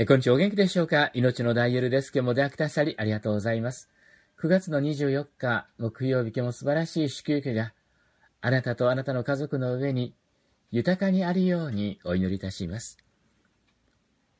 [0.00, 1.10] えこんにちは、お元気でしょうか？
[1.12, 2.12] 命のダイヤルです。
[2.14, 3.90] 今日も出会くださりありがとうございます。
[4.40, 7.74] 9月の24日、木曜日、今日も素晴らしい祝福が
[8.40, 10.14] あなたとあなたの家族の上に
[10.70, 12.98] 豊かにあるようにお祈りいたします。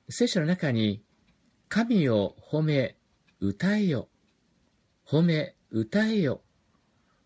[0.08, 1.02] 聖書の中に、
[1.68, 2.96] 神を褒め、
[3.40, 4.08] 歌えよ。
[5.04, 6.40] 褒め、歌えよ。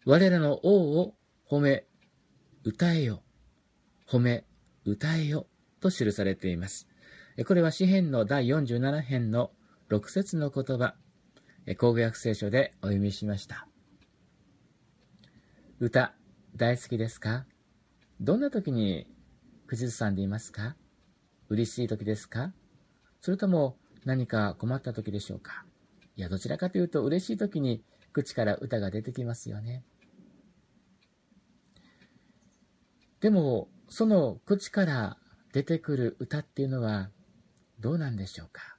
[0.06, 1.14] 我らの王を
[1.46, 1.84] 褒め、
[2.64, 3.22] 歌えよ。
[4.08, 4.46] 褒め、
[4.86, 5.46] 歌えよ。
[5.80, 6.88] と記されています。
[7.46, 9.52] これは詩篇の第47編の
[9.88, 10.96] 6節の言葉、
[11.78, 13.66] 工具訳聖書でお読みしました。
[15.80, 16.14] 歌、
[16.56, 17.46] 大好きですか？
[18.20, 19.06] どんな時に
[19.66, 20.76] 口ずさんでいますか？
[21.48, 22.52] 嬉しい時ですか？
[23.22, 25.64] それとも何か困った時でしょうか？
[26.16, 29.84] いや、どちらかというと嬉しい時に口から歌が出てきますよね。
[33.20, 35.16] でも、その口から
[35.54, 37.08] 出てくる歌っていうのは
[37.82, 38.76] どうなんでしょうか？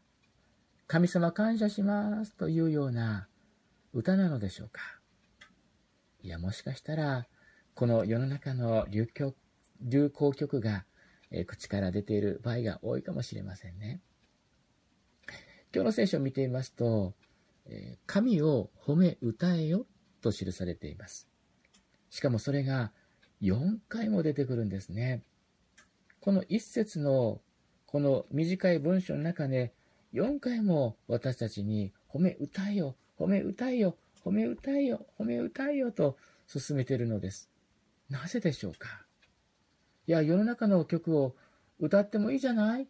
[0.88, 3.28] 神様感謝しますというような
[3.92, 4.82] 歌なのでしょうか？
[6.22, 7.28] いや、もしかしたら、
[7.76, 9.36] この世の中の流行
[9.82, 10.86] 流行曲が、
[11.32, 14.00] え、口から出ている場合が多いかもしれませんね。
[15.76, 17.14] 今日の聖書を見ていますと、
[17.66, 19.86] え、神を褒め歌えよ
[20.22, 21.28] と記されています。
[22.10, 22.94] しかもそれが
[23.42, 25.24] 4回も出てくるんですね。
[26.22, 27.42] この一節の
[27.94, 29.72] この短い文章の中で、
[30.16, 37.52] 4回も私たちに褒め歌えよ、褒め歌えよ、褒め歌えよ、褒め歌えよと進めているのです。
[38.10, 39.06] なぜでしょうか？
[40.08, 41.36] いや、世の中の曲を
[41.80, 42.88] 歌ってもいいじゃない？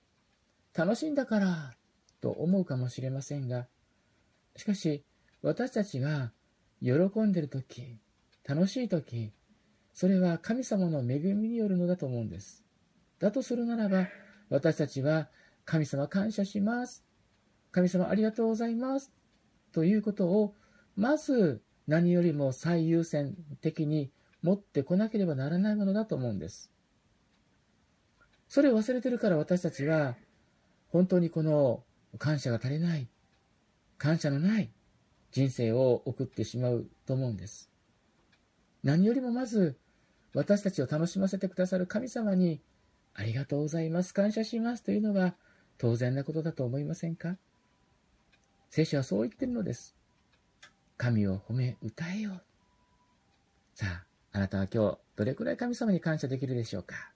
[0.73, 1.73] 楽しいんだから
[2.21, 3.67] と思うかもしれませんが、
[4.55, 5.03] しかし、
[5.41, 6.31] 私たちが
[6.81, 7.99] 喜んでるとき、
[8.47, 9.33] 楽しいとき、
[9.93, 12.63] それは神様の恵みによるのだと思うんです。
[13.19, 14.07] だとするならば、
[14.49, 15.30] 私たちは
[15.66, 17.03] 神様感謝します。
[17.72, 19.11] 神様ありがとうございます。
[19.72, 20.55] ということを、
[20.95, 26.72] まず何よりも最優先的に持ってこなければならないものだと思うんです。
[28.47, 30.16] それを忘れてるから私たちは、
[30.90, 31.84] 本当にこの
[32.19, 33.09] 感謝が足りない、
[33.97, 34.72] 感謝のない
[35.31, 37.72] 人生を送ってしまうと思うんです。
[38.84, 39.79] 何よりもまず、
[40.35, 42.62] 私たちを楽しませてくださる神様に
[43.16, 45.35] ありがとうございます、感謝しますというのが
[45.78, 47.38] 当然なことだと思いませんか？
[48.69, 49.96] 聖書はそう言ってるのです。
[50.97, 52.41] 神を褒め歌えよ。
[53.75, 57.12] さあ、あなたは今日どれくらい神様に感謝できるでしょうか？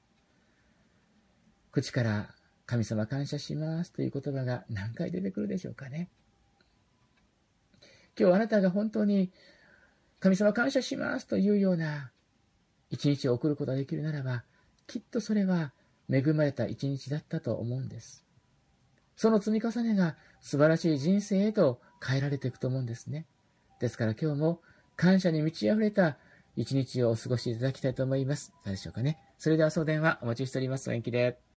[1.71, 2.29] 口から
[2.65, 6.09] 神様感謝しますという言葉が何回出てくるでしょうかね？
[8.19, 9.31] 今日あなたが本当に
[10.19, 12.11] 神様感謝しますというような
[12.89, 14.43] 一日を送ることができるならば、
[14.87, 15.71] きっとそれは
[16.11, 18.25] 恵まれた一日だったと思うんです。
[19.15, 23.25] その積み重ねが素晴らしい人生へと変えられていくと思うんですね。
[23.79, 24.61] ですから今日も
[24.95, 26.17] 感謝に満ち溢れた
[26.55, 28.53] 一日をお過ごしいただきたいと思います。
[28.63, 29.19] 何でしょうかね？
[29.37, 30.89] それでは送電はお待ちしております。
[30.89, 31.47] お元気で。